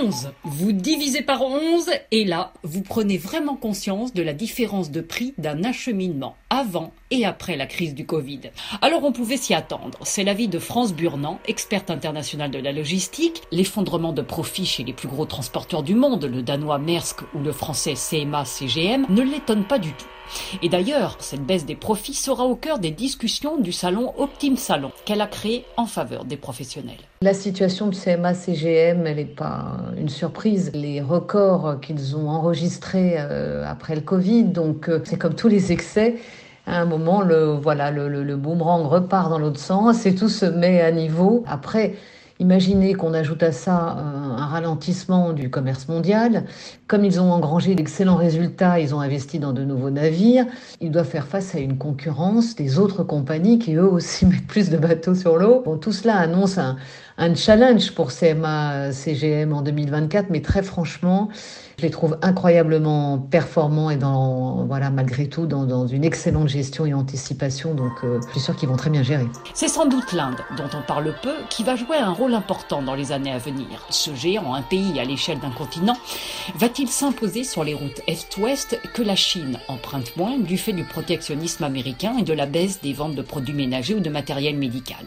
[0.00, 0.30] 11.
[0.44, 5.34] Vous divisez par 11 et là, vous prenez vraiment conscience de la différence de prix
[5.38, 8.40] d'un acheminement avant et après la crise du Covid.
[8.80, 9.98] Alors on pouvait s'y attendre.
[10.02, 13.42] C'est l'avis de France Burnand, experte internationale de la logistique.
[13.50, 17.52] L'effondrement de profit chez les plus gros transporteurs du monde, le danois Maersk ou le
[17.52, 20.06] français CMA CGM, ne l'étonne pas du tout.
[20.62, 24.92] Et d'ailleurs, cette baisse des profits sera au cœur des discussions du salon Optim Salon
[25.04, 26.98] qu'elle a créé en faveur des professionnels.
[27.22, 30.70] La situation de CMA CGM, elle n'est pas une surprise.
[30.74, 35.72] Les records qu'ils ont enregistrés euh, après le Covid, donc euh, c'est comme tous les
[35.72, 36.16] excès
[36.66, 40.28] à un moment, le, voilà, le, le, le boomerang repart dans l'autre sens et tout
[40.28, 41.42] se met à niveau.
[41.46, 41.94] Après,
[42.40, 46.44] Imaginez qu'on ajoute à ça euh, un ralentissement du commerce mondial.
[46.86, 50.46] Comme ils ont engrangé d'excellents résultats, ils ont investi dans de nouveaux navires.
[50.80, 54.70] Ils doivent faire face à une concurrence des autres compagnies qui eux aussi mettent plus
[54.70, 55.64] de bateaux sur l'eau.
[55.80, 56.76] Tout cela annonce un,
[57.34, 61.30] challenge pour CMA CGM en 2024, mais très franchement,
[61.78, 66.94] je les trouve incroyablement performants et dans, voilà, malgré tout, dans, une excellente gestion et
[66.94, 67.74] anticipation.
[67.74, 69.26] Donc, euh, je suis sûr qu'ils vont très bien gérer.
[69.54, 73.12] C'est sans doute l'Inde, dont on parle peu, qui va jouer un important dans les
[73.12, 73.86] années à venir.
[73.90, 75.96] Ce géant, un pays à l'échelle d'un continent,
[76.54, 81.64] va-t-il s'imposer sur les routes Est-Ouest que la Chine emprunte moins du fait du protectionnisme
[81.64, 85.06] américain et de la baisse des ventes de produits ménagers ou de matériel médical?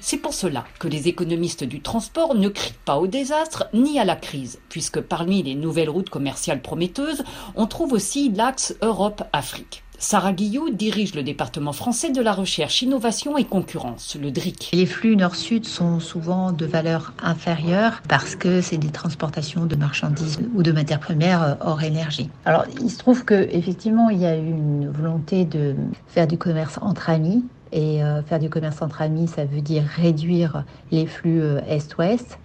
[0.00, 4.04] C'est pour cela que les économistes du transport ne crient pas au désastre ni à
[4.04, 7.24] la crise, puisque parmi les nouvelles routes commerciales prometteuses,
[7.56, 9.82] on trouve aussi l'axe Europe-Afrique.
[10.00, 14.70] Sarah Guillot dirige le département français de la recherche, innovation et concurrence, le DRIC.
[14.72, 20.38] Les flux nord-sud sont souvent de valeur inférieure parce que c'est des transportations de marchandises
[20.54, 22.30] ou de matières premières hors énergie.
[22.44, 25.74] Alors, il se trouve que effectivement, il y a eu une volonté de
[26.06, 29.84] faire du commerce entre amis et euh, faire du commerce entre amis, ça veut dire
[29.96, 32.38] réduire les flux euh, est-ouest.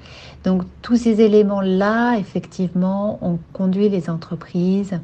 [0.44, 5.00] Donc tous ces éléments-là, effectivement, ont conduit les entreprises,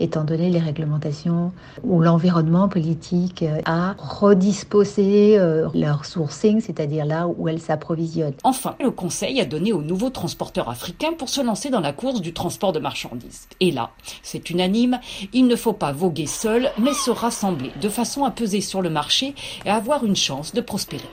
[0.00, 7.48] étant donné les réglementations ou l'environnement politique, à redisposer euh, leur sourcing, c'est-à-dire là où
[7.48, 8.34] elles s'approvisionnent.
[8.44, 12.20] Enfin, le Conseil a donné aux nouveaux transporteurs africains pour se lancer dans la course
[12.20, 13.48] du transport de marchandises.
[13.60, 13.90] Et là,
[14.22, 15.00] c'est unanime,
[15.32, 18.90] il ne faut pas voguer seul, mais se rassembler de façon à peser sur le
[18.90, 21.08] marché et avoir une chance de prospérer.